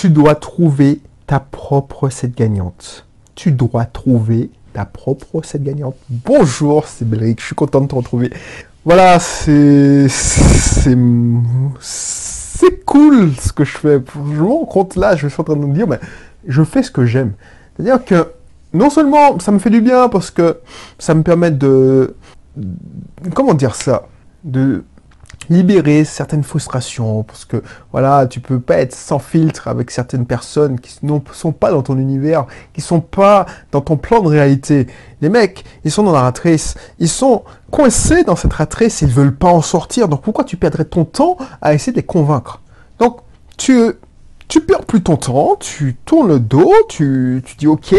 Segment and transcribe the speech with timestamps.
[0.00, 3.04] tu dois trouver ta propre recette gagnante.
[3.34, 5.94] Tu dois trouver ta propre recette gagnante.
[6.08, 8.32] Bonjour, c'est Belric, je suis content de te retrouver.
[8.86, 10.96] Voilà, c'est c'est
[12.86, 14.00] cool ce que je fais.
[14.14, 16.00] Je me rends compte là, je suis en train de me dire, mais
[16.48, 17.34] je fais ce que j'aime.
[17.76, 18.32] C'est-à-dire que
[18.72, 20.60] non seulement ça me fait du bien parce que
[20.98, 22.16] ça me permet de
[23.34, 24.08] comment dire ça,
[24.44, 24.82] de
[25.48, 30.78] libérer certaines frustrations, parce que voilà, tu peux pas être sans filtre avec certaines personnes
[30.78, 34.86] qui ne sont pas dans ton univers, qui sont pas dans ton plan de réalité.
[35.20, 39.34] Les mecs, ils sont dans la ratrice, ils sont coincés dans cette ratrice, ils veulent
[39.34, 42.60] pas en sortir, donc pourquoi tu perdrais ton temps à essayer de les convaincre?
[42.98, 43.18] Donc,
[43.56, 43.92] tu,
[44.46, 47.94] tu perds plus ton temps, tu tournes le dos, tu, tu dis ok,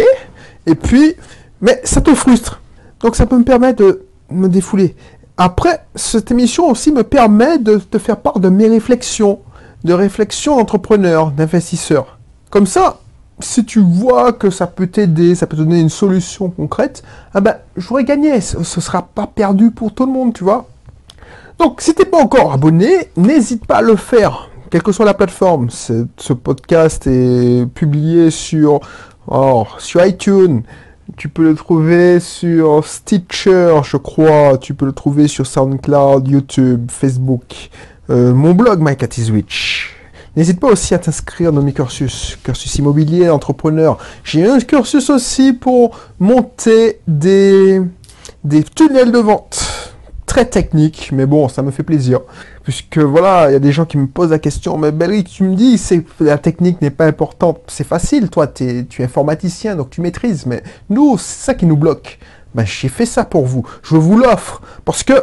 [0.68, 1.16] et puis,
[1.60, 2.62] mais ça te frustre.
[3.02, 4.96] Donc ça peut me permettre de me défouler.
[5.44, 9.40] Après, cette émission aussi me permet de te faire part de mes réflexions,
[9.84, 12.20] de réflexions d'entrepreneurs, d'investisseurs.
[12.52, 13.00] Comme ça,
[13.40, 17.02] si tu vois que ça peut t'aider, ça peut te donner une solution concrète,
[17.34, 18.40] ah ben, j'aurais gagné.
[18.40, 20.68] Ce ne sera pas perdu pour tout le monde, tu vois.
[21.58, 24.52] Donc, si tu n'es pas encore abonné, n'hésite pas à le faire.
[24.70, 28.80] Quelle que soit la plateforme, ce podcast est publié sur,
[29.28, 30.62] oh, sur iTunes,
[31.18, 34.58] tu peux le trouver sur Stitcher, je crois.
[34.58, 37.70] Tu peux le trouver sur SoundCloud, YouTube, Facebook.
[38.10, 38.96] Euh, mon blog, My.
[40.36, 42.38] N'hésite pas aussi à t'inscrire dans mes cursus.
[42.44, 43.98] Cursus immobilier, entrepreneur.
[44.24, 47.82] J'ai un cursus aussi pour monter des,
[48.44, 49.71] des tunnels de vente
[50.32, 52.22] très technique, mais bon, ça me fait plaisir.
[52.64, 55.44] Puisque voilà, il y a des gens qui me posent la question, mais Belric, tu
[55.44, 57.60] me dis, c'est la technique n'est pas importante.
[57.68, 61.76] C'est facile, toi, tu es informaticien, donc tu maîtrises, mais nous, c'est ça qui nous
[61.76, 62.18] bloque.
[62.56, 63.68] Ben, j'ai fait ça pour vous.
[63.84, 64.62] Je vous l'offre.
[64.86, 65.22] Parce que,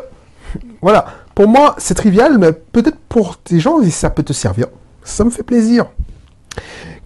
[0.82, 4.66] voilà, pour moi, c'est trivial, mais peut-être pour des gens, ça peut te servir.
[5.04, 5.86] Ça me fait plaisir.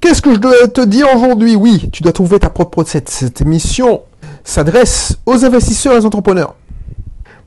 [0.00, 1.54] Qu'est-ce que je dois te dire aujourd'hui?
[1.54, 3.08] Oui, tu dois trouver ta propre recette.
[3.08, 4.02] Cette émission
[4.42, 6.56] s'adresse aux investisseurs et aux entrepreneurs.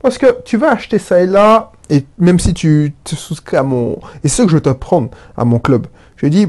[0.06, 3.64] Parce que tu vas acheter ça et là, et même si tu te souscris à
[3.64, 3.98] mon...
[4.22, 6.46] Et ce que je te prendre à mon club, je dis,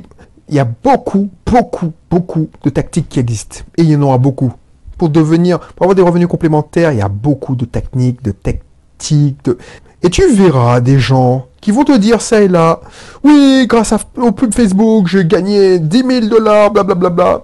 [0.48, 3.62] il y a beaucoup, beaucoup, beaucoup de tactiques qui existent.
[3.76, 4.54] Et il y en aura beaucoup.
[5.00, 9.44] Pour devenir, pour avoir des revenus complémentaires, il y a beaucoup de techniques, de tactiques,
[9.44, 9.58] de...
[10.04, 12.80] Et tu verras des gens qui vont te dire ça et là,
[13.24, 17.42] oui, grâce à, au pub Facebook, j'ai gagné 10 000 dollars, blablabla.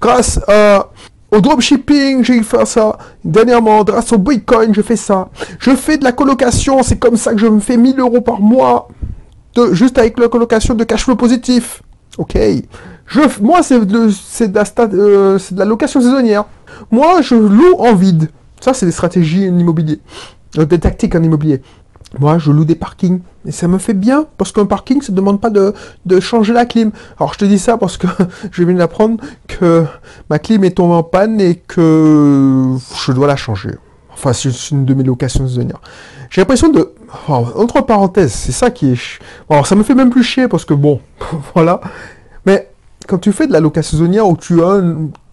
[0.00, 0.88] Grâce à
[1.32, 2.98] au dropshipping, j'ai fait ça.
[3.24, 5.30] Dernièrement, grâce au Bitcoin, je fais ça.
[5.58, 8.40] Je fais de la colocation, c'est comme ça que je me fais 1000 euros par
[8.40, 8.88] mois.
[9.72, 11.82] Juste avec la colocation de cash flow positif.
[12.18, 12.38] Ok.
[13.40, 14.10] Moi, c'est de,
[14.54, 16.44] la, euh, de la location saisonnière.
[16.90, 18.30] Moi, je loue en vide.
[18.60, 20.00] Ça, c'est des stratégies en immobilier.
[20.58, 21.62] Euh, des tactiques en immobilier.
[22.18, 23.20] Moi, je loue des parkings.
[23.46, 25.74] Et ça me fait bien, parce qu'un parking, ça ne demande pas de,
[26.20, 26.92] changer la clim.
[27.18, 28.06] Alors, je te dis ça parce que
[28.50, 29.84] je viens d'apprendre que
[30.30, 33.70] ma clim est tombée en panne et que je dois la changer.
[34.12, 35.80] Enfin, c'est une de mes locations saisonnières.
[36.30, 36.92] J'ai l'impression de...
[37.28, 39.18] entre parenthèses, c'est ça qui est...
[39.50, 41.00] Alors, ça me fait même plus chier parce que, bon,
[41.54, 41.80] voilà.
[42.46, 42.70] Mais
[43.08, 44.80] quand tu fais de la location saisonnière où tu as...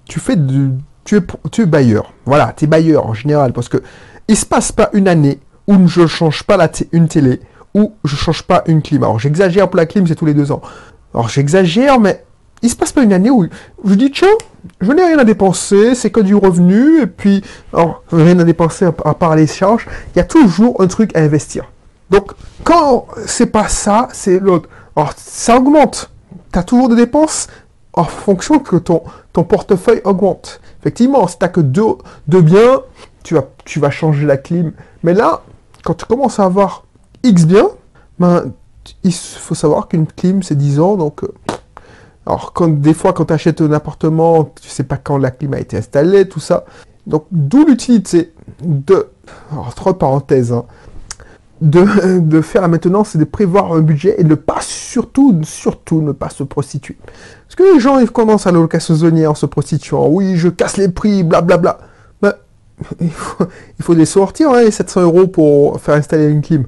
[0.06, 0.72] Tu fais de...
[1.04, 2.14] Tu es, tu es bailleur.
[2.26, 3.78] Voilà, tu es bailleur en général parce que
[4.28, 5.40] il se passe pas une année
[5.70, 7.40] où je change pas la une télé,
[7.76, 9.04] ou je change pas une clim.
[9.04, 10.62] Alors j'exagère pour la clim, c'est tous les deux ans.
[11.14, 12.26] Alors j'exagère, mais
[12.64, 13.46] il se passe pas une année où
[13.86, 14.28] je dis tiens,
[14.82, 17.44] je n'ai rien à dépenser, c'est que du revenu, et puis
[18.12, 21.72] rien à dépenser à, part les charges, il y a toujours un truc à investir.
[22.10, 22.32] Donc
[22.64, 24.68] quand c'est pas ça, c'est l'autre.
[24.96, 26.10] Alors ça augmente.
[26.52, 27.48] Tu as toujours des dépenses
[27.94, 29.04] en fonction que ton,
[29.34, 30.62] ton portefeuille augmente.
[30.80, 31.84] Effectivement, si tu n'as que deux,
[32.28, 32.82] deux biens,
[33.22, 34.72] tu vas, tu vas changer la clim.
[35.04, 35.44] Mais là,
[35.84, 36.86] quand tu commences à avoir
[37.24, 37.68] X bien,
[38.20, 38.52] ben,
[39.04, 41.24] il faut savoir qu'une clim, c'est 10 ans, donc...
[41.24, 41.30] Euh,
[42.26, 45.60] alors, des fois, quand tu achètes un appartement, tu sais pas quand la clim a
[45.60, 46.64] été installée, tout ça.
[47.08, 49.08] Donc, d'où l'utilité de...
[49.52, 50.66] Alors, trois parenthèses, hein,
[51.62, 56.02] de, faire la maintenance et de prévoir un budget et de ne pas, surtout, surtout,
[56.02, 56.98] ne pas se prostituer.
[57.48, 60.08] Parce que les gens, ils commencent à la saisonnière en se prostituant.
[60.08, 61.58] Oui, je casse les prix, blablabla.
[61.58, 61.89] Bla, bla
[63.02, 66.66] il faut, les sortir, hein, les 700 euros pour faire installer une clim.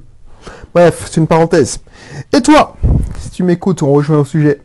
[0.74, 1.80] Bref, c'est une parenthèse.
[2.32, 2.76] Et toi,
[3.18, 4.60] si tu m'écoutes, on rejoint au sujet.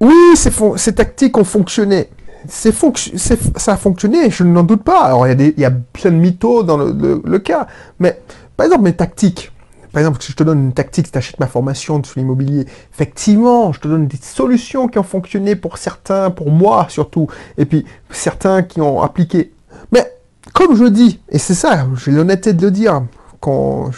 [0.00, 2.08] Oui, ces, tactiques ont fonctionné.
[2.46, 5.02] ça a fonctionné, je n'en doute pas.
[5.02, 7.66] Alors, il y, a plein de mythos dans le, cas.
[7.98, 8.20] Mais,
[8.56, 9.52] par exemple, mes tactiques.
[9.92, 12.66] Par exemple, si je te donne une tactique, si tu achètes ma formation sur l'immobilier,
[12.92, 17.64] effectivement, je te donne des solutions qui ont fonctionné pour certains, pour moi surtout, et
[17.64, 19.52] puis certains qui ont appliqué.
[19.92, 20.12] Mais
[20.52, 23.02] comme je dis, et c'est ça, j'ai l'honnêteté de le dire,
[23.40, 23.90] quand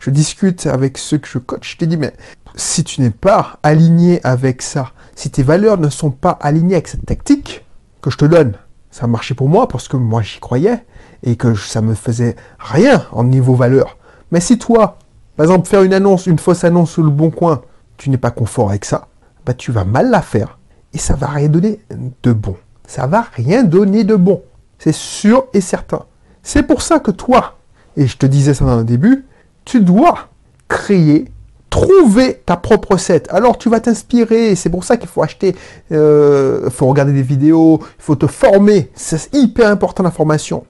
[0.00, 2.12] je, discute avec ceux que je coach, je te dis, mais
[2.54, 6.88] si tu n'es pas aligné avec ça, si tes valeurs ne sont pas alignées avec
[6.88, 7.64] cette tactique
[8.02, 8.54] que je te donne,
[8.90, 10.84] ça a marché pour moi parce que moi j'y croyais
[11.22, 13.96] et que ça me faisait rien en niveau valeur.
[14.32, 14.98] Mais si toi,
[15.36, 17.62] par exemple, faire une annonce, une fausse annonce sur le bon coin,
[17.96, 19.08] tu n'es pas confort avec ça,
[19.46, 20.58] bah tu vas mal la faire
[20.92, 21.80] et ça va rien donner
[22.22, 22.56] de bon.
[22.86, 24.42] Ça va rien donner de bon.
[24.78, 26.04] C'est sûr et certain.
[26.42, 27.58] C'est pour ça que toi,
[27.96, 29.26] et je te disais ça dans le début,
[29.64, 30.28] tu dois
[30.68, 31.30] créer,
[31.68, 33.28] trouver ta propre recette.
[33.30, 35.54] Alors tu vas t'inspirer, c'est pour ça qu'il faut acheter,
[35.90, 38.90] il euh, faut regarder des vidéos, il faut te former.
[38.94, 40.64] C'est hyper important la formation.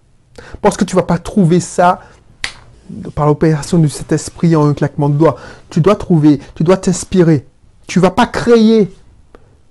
[0.63, 2.01] Parce que tu vas pas trouver ça
[3.15, 5.37] par l'opération de cet esprit en un claquement de doigts.
[5.71, 7.47] Tu dois trouver, tu dois t'inspirer.
[7.87, 8.91] Tu vas pas créer.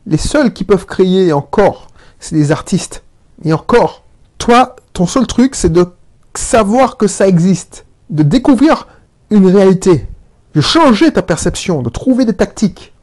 [0.06, 1.88] Les seuls qui peuvent créer encore,
[2.20, 3.04] c'est les artistes.
[3.44, 4.04] Et encore,
[4.38, 5.86] toi, ton seul truc, c'est de
[6.34, 8.88] savoir que ça existe, de découvrir
[9.30, 10.08] une réalité,
[10.54, 12.94] de changer ta perception, de trouver des tactiques.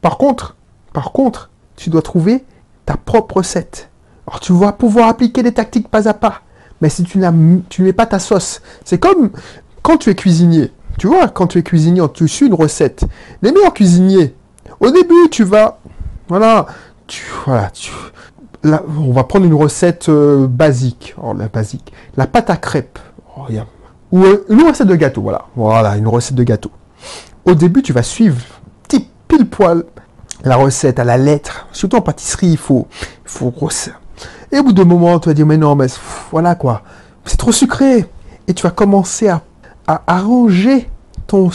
[0.00, 0.56] Par contre,
[0.92, 2.44] par contre, tu dois trouver
[2.86, 3.90] ta propre recette.
[4.26, 6.42] Alors tu vas pouvoir appliquer des tactiques pas à pas.
[6.80, 9.30] Mais si tu mets pas ta sauce, c'est comme
[9.82, 10.72] quand tu es cuisinier.
[10.98, 13.04] Tu vois, quand tu es cuisinier, tu suis une recette.
[13.42, 14.34] Les meilleurs cuisiniers,
[14.80, 15.78] au début, tu vas,
[16.28, 16.66] voilà,
[17.06, 17.90] tu, voilà, tu,
[18.64, 21.14] on va prendre une recette euh, basique.
[21.22, 21.92] Oh, la basique.
[22.16, 22.98] La pâte à crêpes.
[23.36, 23.46] Oh,
[24.12, 25.46] Ou euh, une recette de gâteau, voilà.
[25.56, 26.70] Voilà, une recette de gâteau.
[27.44, 28.36] Au début, tu vas suivre
[29.30, 29.84] pile poil
[30.44, 31.68] la recette à la lettre.
[31.72, 32.86] Surtout en pâtisserie, il faut,
[33.24, 33.52] il faut
[34.50, 35.86] Et au bout d'un moment, tu vas dire, mais non, mais
[36.30, 36.82] voilà quoi.
[37.24, 38.06] C'est trop sucré.
[38.48, 39.42] Et tu vas commencer à,
[39.86, 40.90] à arranger
[41.26, 41.50] ton,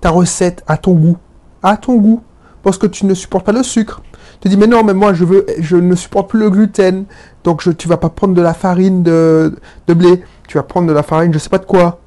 [0.00, 1.18] ta recette à ton goût.
[1.62, 2.22] À ton goût.
[2.62, 4.00] Parce que tu ne supportes pas le sucre
[4.42, 7.04] te dis mais non mais moi je veux je ne supporte plus le gluten.
[7.44, 9.54] Donc je, tu vas pas prendre de la farine de,
[9.88, 10.22] blé.
[10.48, 12.00] Tu vas prendre de la farine je sais pas de quoi.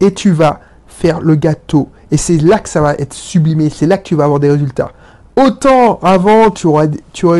[0.00, 1.88] Et tu vas faire le gâteau.
[2.10, 3.70] Et c'est là que ça va être sublimé.
[3.70, 4.92] C'est là que tu vas avoir des résultats.
[5.36, 6.90] Autant avant tu aurais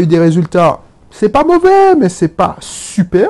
[0.03, 0.81] eu des résultats.
[1.11, 3.29] C'est pas mauvais mais c'est pas super.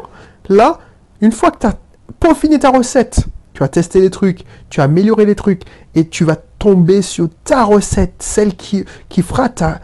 [0.48, 0.78] Là
[1.20, 1.74] une fois que tu as
[2.20, 5.62] peaufiné ta recette tu as testé les trucs, tu as amélioré les trucs,
[5.94, 9.80] et tu vas tomber sur ta recette, celle qui, qui fera ta,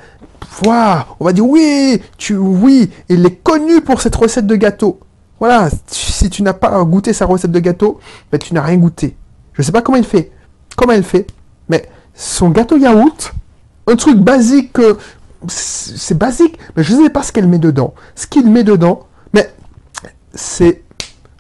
[0.63, 5.01] voilà, on va dire oui, tu, oui, il est connu pour cette recette de gâteau.
[5.41, 7.99] Voilà, si tu n'as pas goûté sa recette de gâteau,
[8.31, 9.17] ben, tu n'as rien goûté.
[9.55, 10.31] Je ne sais pas comment il fait,
[10.77, 11.27] comment elle fait,
[11.69, 13.35] mais son gâteau yaourt,
[13.87, 14.79] un truc basique,
[15.49, 17.95] c'est basique, mais je ne sais pas ce qu'elle met dedans.
[18.15, 19.53] Ce qu'il met dedans, mais
[20.35, 20.85] c'est,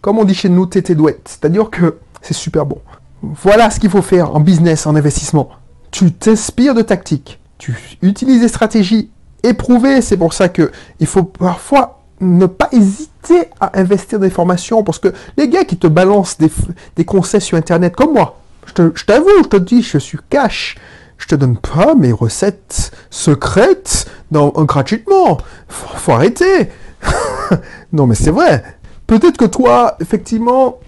[0.00, 1.22] comme on dit chez nous, tété douette.
[1.24, 2.80] C'est-à-dire que c'est super bon.
[3.22, 5.48] Voilà ce qu'il faut faire en business, en investissement.
[5.92, 9.08] Tu t'inspires de tactiques tu utilises des stratégies
[9.44, 10.00] éprouvées.
[10.00, 14.82] C'est pour ça que il faut parfois ne pas hésiter à investir dans des formations
[14.82, 19.28] parce que les gars qui te balancent des, conseils sur Internet comme moi, je t'avoue,
[19.44, 20.76] je, te dis, je suis cash.
[21.18, 25.38] Je te donne pas mes recettes secrètes dans, gratuitement.
[25.68, 26.68] Faut, faut arrêter.
[27.92, 28.64] non, mais c'est vrai.
[29.06, 30.80] Peut-être que toi, effectivement,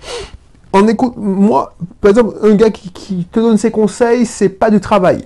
[0.72, 4.70] en écoute, moi, par exemple, un gars qui, qui te donne ses conseils, c'est pas
[4.70, 5.24] du travail.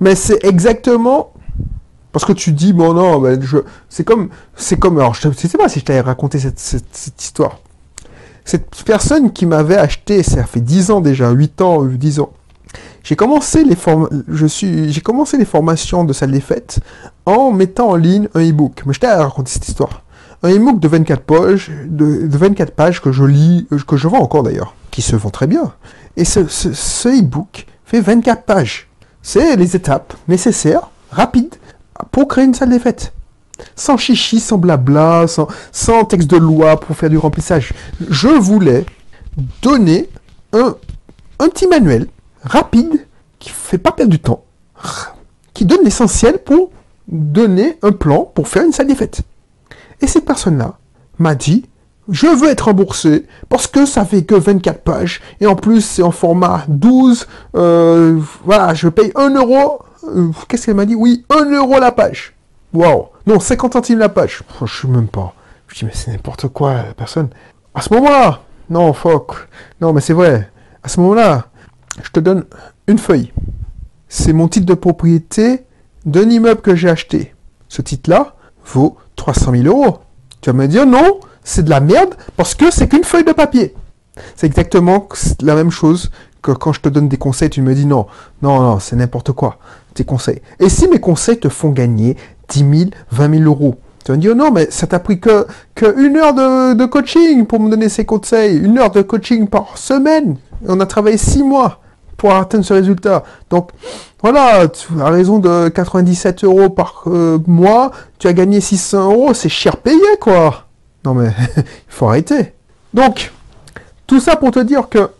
[0.00, 1.32] Mais c'est exactement
[2.12, 3.58] parce que tu dis bon non, je,
[3.88, 7.22] c'est comme, c'est comme, alors je ne sais pas si je t'avais raconté cette, cette,
[7.22, 7.60] histoire.
[8.44, 12.32] Cette personne qui m'avait acheté, ça fait 10 ans déjà, 8 ans, 10 ans.
[13.02, 14.08] J'ai commencé les form...
[14.26, 16.80] je suis, j'ai commencé les formations de salle des fêtes
[17.26, 18.82] en mettant en ligne un e-book.
[18.86, 20.02] Mais je t'ai raconté cette histoire.
[20.42, 24.42] Un e-book de 24 pages, de, 24 pages que je lis, que je vends encore
[24.42, 25.72] d'ailleurs, qui se vend très bien.
[26.16, 28.87] Et ce, ce, ce e-book fait 24 pages.
[29.30, 31.56] C'est les étapes nécessaires, rapides,
[32.12, 33.12] pour créer une salle des fêtes.
[33.76, 37.74] Sans chichi, sans blabla, sans, texte de loi pour faire du remplissage.
[38.08, 38.86] Je voulais
[39.60, 40.08] donner
[40.54, 40.74] un,
[41.40, 42.06] un petit manuel
[42.42, 43.06] rapide
[43.38, 44.44] qui fait pas perdre du temps,
[45.52, 46.70] qui donne l'essentiel pour
[47.06, 49.20] donner un plan pour faire une salle des fêtes.
[50.00, 50.78] Et cette personne-là
[51.18, 51.66] m'a dit,
[52.08, 56.02] je veux être remboursé parce que ça fait que 24 pages et en plus c'est
[56.02, 57.26] en format 12.
[57.56, 59.80] Euh, voilà, je paye 1 euro.
[60.04, 60.94] Euh, qu'est-ce qu'elle m'a dit?
[60.94, 62.34] Oui, 1 euro la page.
[62.72, 64.42] Waouh Non, 50 centimes la page.
[64.64, 65.34] je sais même pas.
[65.68, 67.28] Je dis, mais c'est n'importe quoi, la personne.
[67.74, 69.48] À ce moment-là, non, fuck.
[69.80, 70.50] Non, mais c'est vrai.
[70.82, 71.46] À ce moment-là,
[72.02, 72.44] je te donne
[72.86, 73.32] une feuille.
[74.08, 75.64] C'est mon titre de propriété
[76.06, 77.34] d'un immeuble que j'ai acheté.
[77.68, 78.34] Ce titre-là
[78.64, 79.98] vaut 300 000 euros.
[80.40, 83.32] Tu vas me dire non, c'est de la merde parce que c'est qu'une feuille de
[83.32, 83.74] papier.
[84.36, 85.08] C'est exactement
[85.40, 86.10] la même chose
[86.42, 88.06] que quand je te donne des conseils, tu me dis non,
[88.42, 89.58] non, non, c'est n'importe quoi,
[89.94, 90.42] tes conseils.
[90.60, 92.16] Et si mes conseils te font gagner
[92.48, 95.46] 10 000, 20 000 euros, tu vas me dire non, mais ça t'a pris que,
[95.96, 100.36] une heure de, coaching pour me donner ces conseils, une heure de coaching par semaine.
[100.66, 101.80] On a travaillé six mois.
[102.18, 103.22] pour atteindre ce résultat.
[103.48, 103.70] Donc,
[104.20, 104.66] voilà,
[105.00, 109.76] à raison de 97 euros par euh, mois, tu as gagné 600 euros, c'est cher
[109.76, 110.67] payé, quoi.
[111.04, 112.54] Non, mais il faut arrêter.
[112.94, 113.32] Donc,
[114.06, 115.10] tout ça pour te dire que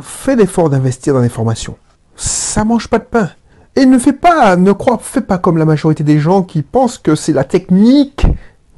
[0.00, 1.76] fais l'effort d'investir dans les formations.
[2.16, 3.30] Ça mange pas de pain.
[3.76, 6.98] Et ne fais pas, ne crois, fais pas comme la majorité des gens qui pensent
[6.98, 8.26] que c'est la technique,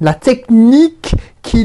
[0.01, 1.63] la technique qui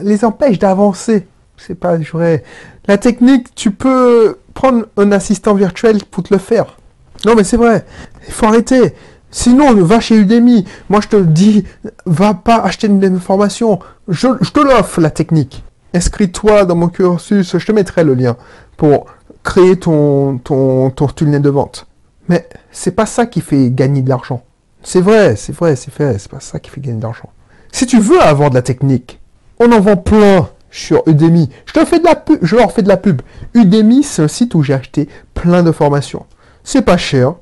[0.00, 1.26] les empêche d'avancer.
[1.56, 2.44] C'est pas vrai.
[2.86, 6.78] La technique, tu peux prendre un assistant virtuel pour te le faire.
[7.26, 7.84] Non, mais c'est vrai.
[8.26, 8.94] Il faut arrêter.
[9.30, 10.64] Sinon, va chez Udemy.
[10.88, 11.64] Moi, je te dis,
[12.06, 13.78] va pas acheter une formation.
[14.08, 15.64] Je, je te l'offre, la technique.
[15.94, 17.56] Inscris-toi dans mon cursus.
[17.56, 18.36] Je te mettrai le lien
[18.76, 19.06] pour
[19.42, 21.86] créer ton, ton, ton tunnel de vente.
[22.28, 24.42] Mais c'est pas ça qui fait gagner de l'argent.
[24.82, 26.16] C'est vrai, c'est vrai, c'est vrai.
[26.18, 27.30] C'est pas ça qui fait gagner de l'argent.
[27.72, 29.20] Si tu veux avoir de la technique,
[29.58, 31.48] on en vend plein sur Udemy.
[31.66, 33.22] Je te fais de la pub, je leur fais de la pub.
[33.54, 36.26] Udemy, c'est un site où j'ai acheté plein de formations.
[36.64, 37.34] C'est pas cher.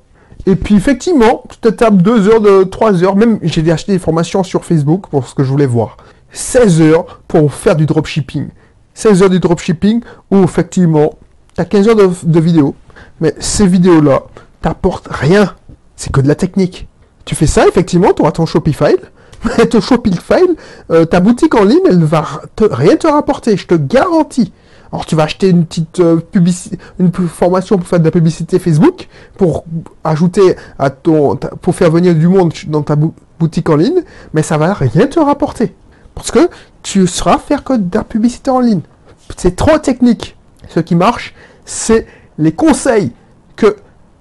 [0.47, 3.17] Et puis effectivement, tu te tapes 2 heures, de 3 heures.
[3.17, 5.97] Même j'ai acheté des formations sur Facebook pour ce que je voulais voir.
[6.33, 8.49] 16 heures pour faire du dropshipping.
[8.95, 11.15] 16 heures du dropshipping où effectivement,
[11.55, 12.75] tu as 15 heures de, vidéos.
[13.21, 14.23] Mais ces vidéos-là
[14.63, 15.55] t'apportent rien.
[15.97, 16.87] C'est que de la technique.
[17.25, 18.95] Tu fais ça, effectivement, tu auras ton Shopify
[19.71, 20.43] ton Shopify,
[20.91, 22.25] euh, ta boutique en ligne, elle va
[22.59, 24.53] rien te rapporter, je te garantis.
[24.93, 26.21] Alors tu vas acheter une petite euh,
[26.99, 29.65] une formation pour faire de la publicité Facebook, pour
[30.05, 32.97] ajouter à ton, pour faire venir du monde dans ta
[33.39, 34.03] boutique en ligne,
[34.33, 35.75] mais ça va rien te rapporter.
[36.15, 36.49] Parce que
[36.83, 38.81] tu seras faire que de la publicité en ligne.
[39.37, 40.37] C'est trop technique.
[40.69, 42.07] Ce qui marche, c'est
[42.39, 43.13] les conseils
[43.57, 43.77] que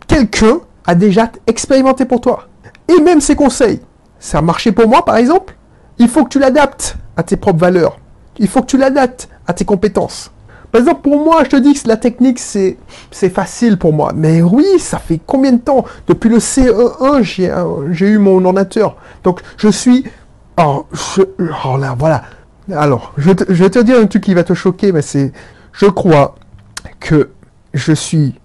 [0.08, 2.48] quelqu'un a déjà expérimenté pour toi.
[2.88, 3.80] Et même ces conseils,
[4.20, 5.56] ça a marché pour moi, par exemple.
[5.98, 7.98] Il faut que tu l'adaptes à tes propres valeurs.
[8.38, 10.32] Il faut que tu l'adaptes à tes compétences.
[10.72, 12.78] Par exemple, pour moi, je te dis que la technique, c'est,
[13.12, 14.12] facile pour moi.
[14.16, 15.86] Mais oui, ça fait combien de temps?
[16.08, 17.22] Depuis le CE1,
[17.92, 18.98] j'ai, eu mon ordinateur.
[19.24, 20.06] Donc, je suis...
[20.58, 20.86] Oh,
[21.66, 22.24] oh là, voilà.
[22.72, 25.32] Alors, je, vais te dire un truc qui va te choquer, mais c'est...
[25.74, 26.36] Je crois
[27.00, 27.30] que
[27.74, 28.36] je suis...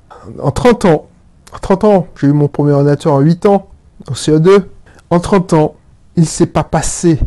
[0.43, 1.07] En 30 ans,
[1.55, 3.69] en 30 ans, j'ai eu mon premier ordinateur en 8 ans,
[4.09, 4.65] au CE2
[5.11, 5.75] en 30 ans,
[6.17, 7.19] il s'est pas passé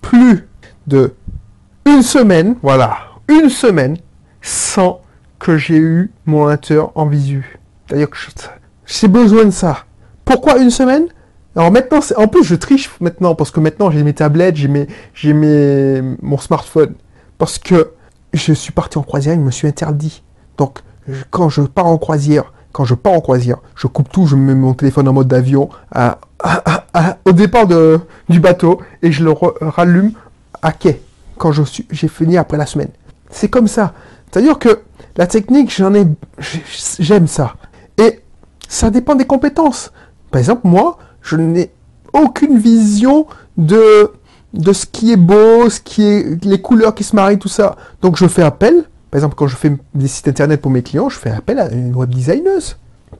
[0.00, 0.48] plus
[0.86, 1.14] de
[1.86, 3.96] une semaine, voilà, une semaine,
[4.48, 5.02] sans
[5.38, 7.58] que j'ai eu mon ordinateur en visu.
[7.86, 8.08] C'est-à-dire
[8.86, 9.84] j'ai besoin de ça.
[10.24, 11.04] Pourquoi une semaine?
[11.54, 14.88] Alors maintenant, en plus je triche maintenant, parce que maintenant j'ai mes tablettes, j'ai mes,
[15.22, 16.94] mes, mon smartphone.
[17.36, 17.90] Parce que
[18.32, 20.22] je suis parti en croisière, il me suis interdit.
[20.56, 20.78] Donc
[21.30, 24.54] quand je pars en croisière, quand je pars en croisière, je coupe tout, je mets
[24.54, 25.68] mon téléphone en mode d'avion
[27.24, 28.00] au départ de,
[28.30, 30.12] du bateau et je le rallume
[30.62, 31.02] à quai
[31.36, 32.90] quand je suis, j'ai fini après la semaine.
[33.30, 33.92] C'est comme ça.
[34.30, 34.80] C'est-à-dire que
[35.16, 37.56] la technique, j'aime ça.
[37.96, 38.20] Et
[38.68, 39.92] ça dépend des compétences.
[40.30, 41.70] Par exemple, moi, je n'ai
[42.12, 44.12] aucune vision de,
[44.54, 47.76] ce qui est beau, ce qui est, les couleurs qui se marient, tout ça.
[48.02, 51.08] Donc je fais appel par exemple, quand je fais des sites internet pour mes clients,
[51.08, 52.60] je fais appel à une web designer.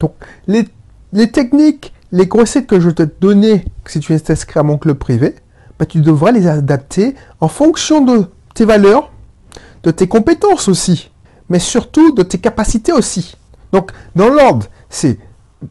[0.01, 0.13] Donc,
[0.47, 4.99] les, techniques, les recettes que je te donner si tu es inscrit à mon club
[4.99, 5.35] privé,
[5.79, 9.11] bah, tu devras les adapter en fonction de tes valeurs,
[9.83, 11.11] de tes compétences aussi,
[11.49, 13.37] mais surtout de tes capacités aussi.
[13.73, 15.19] Donc, dans l'ordre, c'est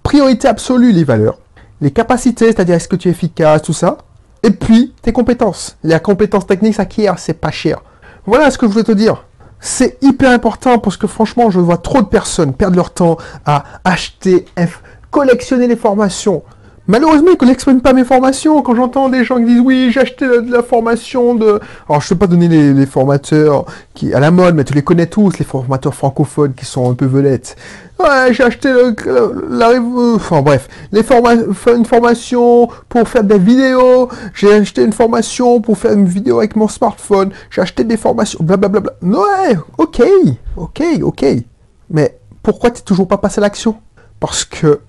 [0.03, 1.39] priorité absolue les valeurs,
[1.81, 3.97] les capacités, c'est-à-dire est-ce que tu es efficace, tout ça,
[4.43, 5.77] et puis tes compétences.
[5.83, 7.81] Les compétences techniques s'acquièrent, c'est pas cher.
[8.25, 9.23] Voilà ce que je voulais te dire.
[9.59, 13.63] C'est hyper important parce que franchement, je vois trop de personnes perdre leur temps à
[13.83, 14.45] acheter,
[15.09, 16.43] collectionner les formations.
[16.87, 18.61] Malheureusement, ils ne collectionnent pas mes formations.
[18.61, 21.59] Quand j'entends des gens qui disent oui, j'ai acheté de la formation de...
[21.89, 24.81] Alors, je ne peux pas donner les, formateurs qui à la mode, mais tu les
[24.81, 27.57] connais tous, les formateurs francophones qui sont un peu velettes.
[27.99, 28.71] Ouais, j'ai acheté
[29.49, 29.71] la,
[30.15, 31.03] Enfin bref, les
[31.75, 34.09] une formation pour faire des vidéos.
[34.33, 37.31] J'ai acheté une formation pour faire une vidéo avec mon smartphone.
[37.49, 38.93] J'ai acheté des formations, blablabla.
[39.01, 40.03] Ouais, ok,
[40.55, 41.25] ok, ok.
[41.89, 43.75] Mais pourquoi tu n'es toujours pas passé à l'action?
[44.19, 44.79] Parce que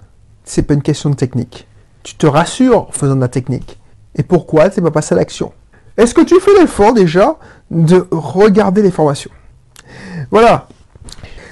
[0.44, 1.67] c'est pas une question de technique.
[2.08, 3.78] Tu te rassures en faisant de la technique.
[4.14, 5.52] Et pourquoi tu n'es pas passé à l'action?
[5.98, 7.36] Est-ce que tu fais l'effort déjà
[7.70, 9.30] de regarder les formations?
[10.30, 10.68] Voilà.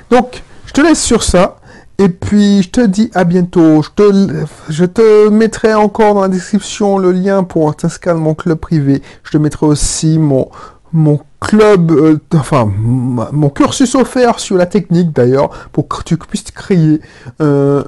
[0.08, 1.56] Donc, je te laisse sur ça.
[1.98, 3.82] Et puis, je te dis à bientôt.
[3.82, 8.56] Je te, je te mettrai encore dans la description le lien pour t'inscrire mon club
[8.56, 9.02] privé.
[9.24, 10.48] Je te mettrai aussi mon,
[10.90, 16.50] mon club, euh, enfin, mon cursus offert sur la technique d'ailleurs, pour que tu puisses
[16.50, 17.02] créer
[17.42, 17.84] euh,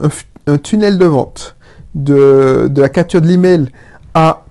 [0.46, 1.56] un, tunnel de vente
[1.94, 3.70] de, la capture de l'email
[4.14, 4.44] à,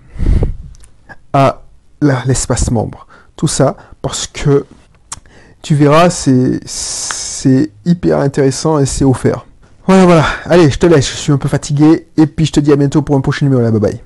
[1.33, 1.61] à
[2.01, 3.07] l'espace membre.
[3.35, 4.65] Tout ça parce que
[5.61, 9.45] tu verras, c'est c'est hyper intéressant et c'est offert.
[9.85, 10.25] Voilà, voilà.
[10.45, 12.07] Allez, je te laisse, je suis un peu fatigué.
[12.17, 13.61] Et puis je te dis à bientôt pour un prochain numéro.
[13.61, 14.01] Là, bye bye.